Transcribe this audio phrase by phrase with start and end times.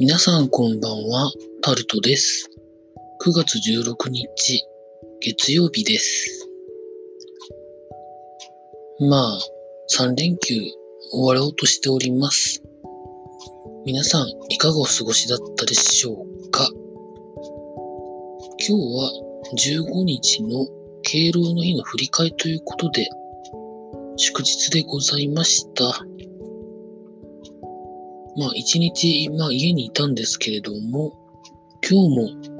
[0.00, 1.30] 皆さんこんばんは、
[1.62, 2.48] タルトです。
[3.24, 4.64] 9月16日、
[5.20, 6.48] 月曜日です。
[8.98, 9.38] まあ、
[9.96, 10.60] 3連休
[11.12, 12.62] 終わろうとしております。
[13.84, 16.68] 皆さん、いかがお過ごしだったでしょうか？
[18.66, 19.12] 今日は
[19.84, 20.66] 15日の
[21.02, 23.08] 敬老の日の振り替えということで、
[24.16, 26.04] 祝日でございました。
[28.36, 31.12] まあ一日、まあ家にいたんですけれども、
[31.88, 32.52] 今日も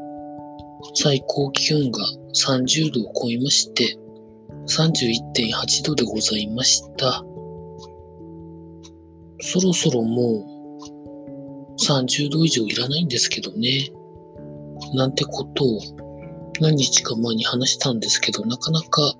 [0.94, 2.00] 最高気温が
[2.34, 3.96] 30度を超えまして、
[4.66, 7.24] 31.8度でございました。
[9.40, 10.52] そろそろもう
[11.82, 13.90] 30度以上いらないんですけどね。
[14.94, 15.80] なんてことを
[16.60, 19.14] 何日か前に話したんですけど、なかなか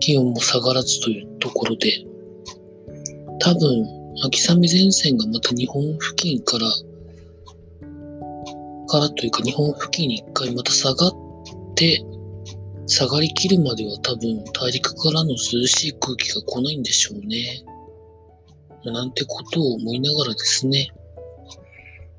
[0.00, 1.92] 気温も下がらずというところで、
[3.40, 6.66] 多分秋雨前線がまた日本付近から、
[8.88, 11.12] からというか日本付近に一回また下がっ
[11.76, 12.04] て、
[12.86, 17.64] 下がりきるまでは多分大陸からの涼しい空気が来ないんでしょうね。
[18.84, 20.88] なんてことを思いながらですね、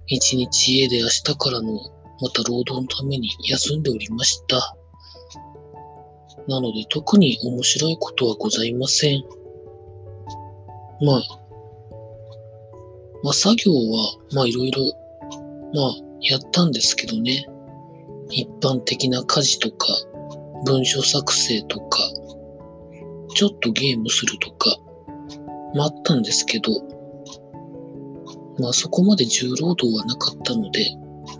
[0.08, 1.73] 一日家で明日からの
[2.22, 4.75] また労働のために休んでおりました。
[6.47, 9.23] なので特に面白いことはございません。
[11.02, 11.48] まあ、
[13.23, 14.81] まあ作業は、まあいろいろ、
[15.73, 17.45] まあやったんですけどね。
[18.29, 19.87] 一般的な家事とか、
[20.65, 21.99] 文書作成とか、
[23.35, 24.75] ちょっとゲームするとか、
[25.75, 26.71] まああったんですけど、
[28.59, 30.85] まあそこまで重労働はなかったので、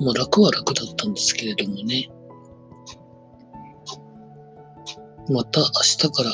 [0.02, 2.10] まあ楽は楽だったんですけれどもね。
[5.30, 6.32] また明日から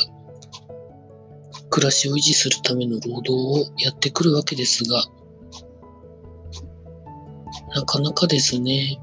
[1.70, 5.04] 暮らしを維持するための労働をやってくるわけですが、
[7.76, 8.98] なかなかですね、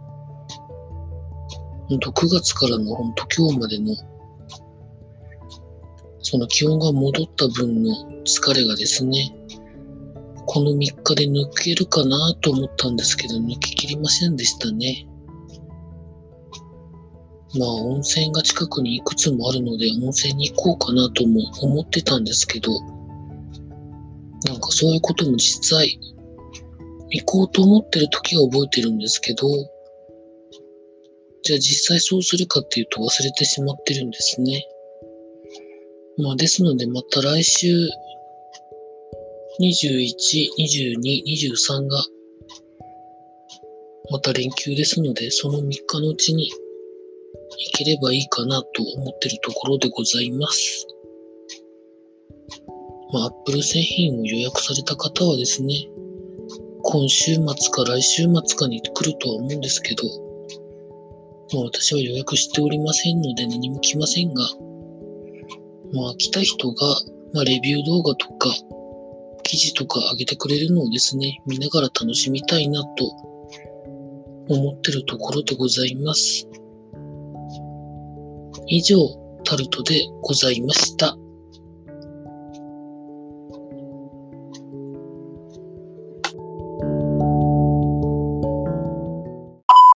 [1.90, 3.94] ほんと9月からのほんと今日までの、
[6.20, 7.94] その気温が戻った分の
[8.24, 9.36] 疲れがですね、
[10.46, 15.06] この3日で抜けるかなと思ったんですけど、抜ききりませんでしたね。
[17.58, 22.72] まあ温泉が近くにいくつもあるので温泉に行こうかなとも思ってたんですけど、
[24.48, 26.00] なんかそういうことも実際
[27.12, 29.46] 行こうと思ってる時は覚えてるんですけど、
[31.42, 34.66] じゃあ実際そうするかっていうと忘れてしまってるんですね。
[36.18, 37.88] まあですのでまた来週
[39.60, 40.14] 21、
[40.58, 42.04] 22、23が
[44.10, 50.86] また連休ですので、その3日のうちに行ければいいかなと思ってるところでございます。
[53.12, 55.86] まあ、Apple 製品を予約された方はですね、
[56.92, 60.02] 今週末か来週末かに来るとは思うんですけど、
[61.54, 64.42] まあ私は予約しておりませんので何も来ませんが、
[65.94, 66.86] まあ来た人が、
[67.32, 68.50] まあレビュー動画とか、
[69.42, 72.88] 記事とか上げてくれるのをですね、見ながら楽しみたいなと
[74.50, 76.46] 思ってるところでございます。
[78.66, 78.98] 以上、
[79.44, 81.16] タルトでございました。